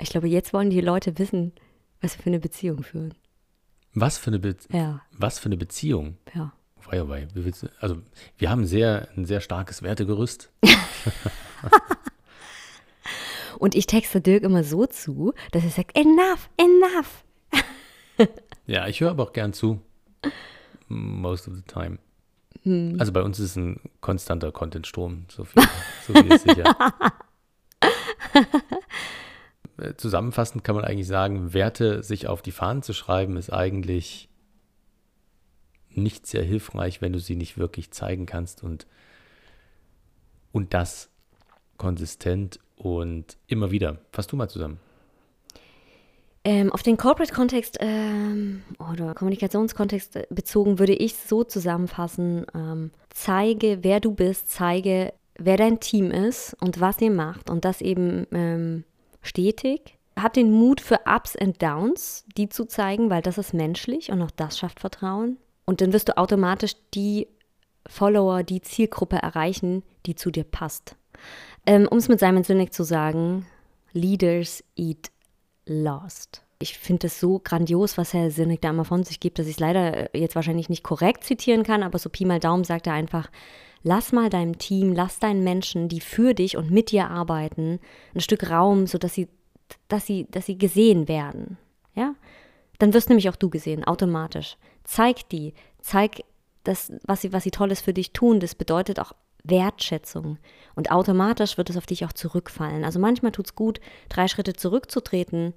ich 0.00 0.10
glaube, 0.10 0.28
jetzt 0.28 0.52
wollen 0.52 0.70
die 0.70 0.80
Leute 0.80 1.18
wissen, 1.18 1.52
was 2.00 2.16
wir 2.16 2.22
für 2.22 2.30
eine 2.30 2.40
Beziehung 2.40 2.82
führen. 2.82 3.14
Was 3.94 4.18
für 4.18 4.28
eine, 4.28 4.38
Be 4.38 4.56
ja. 4.72 5.02
was 5.12 5.38
für 5.38 5.46
eine 5.46 5.56
Beziehung? 5.56 6.16
Ja. 6.34 6.52
Wei, 6.86 7.08
wei. 7.08 7.28
Also, 7.80 7.98
wir 8.38 8.50
haben 8.50 8.64
sehr, 8.66 9.08
ein 9.16 9.24
sehr 9.24 9.40
starkes 9.40 9.82
Wertegerüst. 9.82 10.50
Und 13.58 13.74
ich 13.74 13.86
texte 13.86 14.20
Dirk 14.20 14.42
immer 14.42 14.64
so 14.64 14.86
zu, 14.86 15.34
dass 15.52 15.64
er 15.64 15.70
sagt, 15.70 15.96
enough, 15.96 16.48
enough. 16.56 17.24
ja, 18.66 18.86
ich 18.86 19.00
höre 19.00 19.10
aber 19.10 19.24
auch 19.24 19.32
gern 19.32 19.52
zu. 19.52 19.80
Most 20.88 21.46
of 21.46 21.54
the 21.54 21.62
time. 21.62 21.98
Hm. 22.62 22.96
Also 22.98 23.12
bei 23.12 23.22
uns 23.22 23.38
ist 23.38 23.50
es 23.50 23.56
ein 23.56 23.80
konstanter 24.00 24.52
Contentstrom, 24.52 25.24
so 25.28 25.44
viel, 25.44 25.62
so 26.06 26.12
viel 26.12 26.32
ist 26.32 26.44
sicher. 26.48 26.64
Äh, 29.80 29.96
zusammenfassend 29.96 30.62
kann 30.62 30.76
man 30.76 30.84
eigentlich 30.84 31.06
sagen, 31.06 31.54
Werte 31.54 32.02
sich 32.02 32.26
auf 32.26 32.42
die 32.42 32.52
Fahnen 32.52 32.82
zu 32.82 32.92
schreiben, 32.92 33.38
ist 33.38 33.50
eigentlich 33.50 34.28
nicht 35.88 36.26
sehr 36.26 36.42
hilfreich, 36.42 37.00
wenn 37.00 37.12
du 37.12 37.18
sie 37.18 37.34
nicht 37.34 37.58
wirklich 37.58 37.90
zeigen 37.90 38.26
kannst 38.26 38.62
und, 38.62 38.86
und 40.52 40.74
das 40.74 41.10
konsistent 41.78 42.60
und 42.76 43.38
immer 43.46 43.70
wieder. 43.70 43.98
Fass 44.12 44.26
du 44.26 44.36
mal 44.36 44.48
zusammen. 44.48 44.78
Ähm, 46.42 46.72
auf 46.72 46.82
den 46.82 46.96
Corporate-Kontext 46.96 47.76
ähm, 47.80 48.62
oder 48.78 49.14
Kommunikationskontext 49.14 50.18
bezogen 50.30 50.78
würde 50.78 50.94
ich 50.94 51.16
so 51.16 51.44
zusammenfassen, 51.44 52.46
ähm, 52.54 52.92
zeige, 53.10 53.78
wer 53.82 54.00
du 54.00 54.12
bist, 54.12 54.48
zeige, 54.48 55.12
wer 55.36 55.58
dein 55.58 55.80
Team 55.80 56.10
ist 56.10 56.56
und 56.60 56.80
was 56.80 57.00
ihr 57.00 57.10
macht 57.10 57.50
und 57.50 57.66
das 57.66 57.82
eben 57.82 58.26
ähm, 58.32 58.84
stetig. 59.20 59.98
Hab 60.18 60.32
den 60.32 60.50
Mut 60.50 60.80
für 60.80 61.00
Ups 61.04 61.36
und 61.36 61.60
Downs, 61.62 62.24
die 62.38 62.48
zu 62.48 62.64
zeigen, 62.64 63.10
weil 63.10 63.22
das 63.22 63.36
ist 63.36 63.52
menschlich 63.52 64.10
und 64.10 64.22
auch 64.22 64.30
das 64.30 64.58
schafft 64.58 64.80
Vertrauen. 64.80 65.36
Und 65.66 65.82
dann 65.82 65.92
wirst 65.92 66.08
du 66.08 66.16
automatisch 66.16 66.72
die 66.94 67.28
Follower, 67.86 68.42
die 68.42 68.62
Zielgruppe 68.62 69.16
erreichen, 69.16 69.82
die 70.06 70.14
zu 70.14 70.30
dir 70.30 70.44
passt. 70.44 70.96
Ähm, 71.66 71.86
um 71.88 71.98
es 71.98 72.08
mit 72.08 72.18
Simon 72.18 72.44
Sinek 72.44 72.72
zu 72.72 72.82
sagen, 72.82 73.46
Leaders 73.92 74.64
eat 74.76 75.10
last. 75.70 76.42
ich 76.62 76.78
finde 76.78 77.06
es 77.06 77.18
so 77.18 77.40
grandios, 77.42 77.96
was 77.96 78.12
Herr 78.12 78.30
Sinnig 78.30 78.60
da 78.60 78.70
immer 78.70 78.84
von 78.84 79.02
sich 79.02 79.18
gibt, 79.18 79.38
dass 79.38 79.46
ich 79.46 79.54
es 79.54 79.60
leider 79.60 80.14
äh, 80.14 80.18
jetzt 80.18 80.34
wahrscheinlich 80.34 80.68
nicht 80.68 80.84
korrekt 80.84 81.24
zitieren 81.24 81.62
kann, 81.62 81.82
aber 81.82 81.98
so 81.98 82.10
Pi 82.10 82.26
mal 82.26 82.38
Daumen 82.38 82.64
sagt 82.64 82.86
er 82.86 82.92
einfach, 82.92 83.30
lass 83.82 84.12
mal 84.12 84.28
deinem 84.28 84.58
Team, 84.58 84.92
lass 84.92 85.18
deinen 85.18 85.42
Menschen, 85.42 85.88
die 85.88 86.00
für 86.00 86.34
dich 86.34 86.56
und 86.56 86.70
mit 86.70 86.90
dir 86.90 87.08
arbeiten, 87.08 87.80
ein 88.14 88.20
Stück 88.20 88.50
Raum, 88.50 88.86
sodass 88.86 89.14
sie, 89.14 89.28
dass 89.88 90.04
sie, 90.04 90.26
dass 90.30 90.46
sie 90.46 90.58
gesehen 90.58 91.08
werden. 91.08 91.56
Ja? 91.94 92.14
Dann 92.78 92.92
wirst 92.92 93.08
nämlich 93.08 93.30
auch 93.30 93.36
du 93.36 93.48
gesehen, 93.48 93.84
automatisch. 93.84 94.56
Zeig 94.84 95.28
die, 95.30 95.54
zeig 95.80 96.24
das, 96.64 96.92
was 97.04 97.22
sie, 97.22 97.32
was 97.32 97.44
sie 97.44 97.50
Tolles 97.50 97.80
für 97.80 97.94
dich 97.94 98.12
tun. 98.12 98.40
Das 98.40 98.54
bedeutet 98.54 99.00
auch 99.00 99.12
Wertschätzung. 99.44 100.38
Und 100.74 100.90
automatisch 100.90 101.58
wird 101.58 101.70
es 101.70 101.76
auf 101.76 101.86
dich 101.86 102.04
auch 102.04 102.12
zurückfallen. 102.12 102.84
Also 102.84 102.98
manchmal 102.98 103.32
tut 103.32 103.46
es 103.46 103.54
gut, 103.54 103.80
drei 104.08 104.28
Schritte 104.28 104.54
zurückzutreten, 104.54 105.54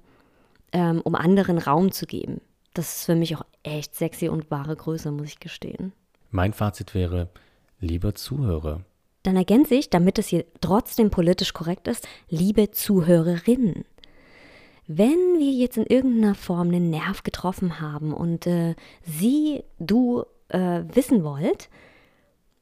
ähm, 0.72 1.00
um 1.02 1.14
anderen 1.14 1.58
Raum 1.58 1.92
zu 1.92 2.06
geben. 2.06 2.40
Das 2.74 2.96
ist 2.96 3.04
für 3.04 3.14
mich 3.14 3.36
auch 3.36 3.44
echt 3.62 3.94
sexy 3.94 4.28
und 4.28 4.50
wahre 4.50 4.74
Größe, 4.74 5.10
muss 5.12 5.28
ich 5.28 5.40
gestehen. 5.40 5.92
Mein 6.30 6.52
Fazit 6.52 6.94
wäre, 6.94 7.28
lieber 7.78 8.14
Zuhörer. 8.14 8.80
Dann 9.22 9.36
ergänze 9.36 9.74
ich, 9.74 9.88
damit 9.88 10.18
es 10.18 10.26
hier 10.26 10.44
trotzdem 10.60 11.10
politisch 11.10 11.54
korrekt 11.54 11.88
ist, 11.88 12.06
liebe 12.28 12.72
Zuhörerinnen. 12.72 13.84
Wenn 14.86 15.38
wir 15.38 15.50
jetzt 15.50 15.78
in 15.78 15.86
irgendeiner 15.86 16.34
Form 16.34 16.68
einen 16.68 16.90
Nerv 16.90 17.22
getroffen 17.22 17.80
haben 17.80 18.12
und 18.12 18.46
äh, 18.46 18.74
Sie, 19.02 19.64
du 19.78 20.24
äh, 20.48 20.82
wissen 20.92 21.24
wollt, 21.24 21.70